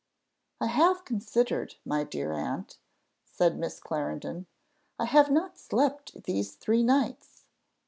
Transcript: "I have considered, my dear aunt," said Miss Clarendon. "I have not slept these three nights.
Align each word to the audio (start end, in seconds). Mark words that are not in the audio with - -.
"I 0.59 0.65
have 0.65 1.05
considered, 1.05 1.75
my 1.85 2.03
dear 2.03 2.33
aunt," 2.33 2.79
said 3.23 3.59
Miss 3.59 3.79
Clarendon. 3.79 4.47
"I 4.97 5.05
have 5.05 5.29
not 5.29 5.59
slept 5.59 6.23
these 6.23 6.53
three 6.55 6.81
nights. 6.81 7.43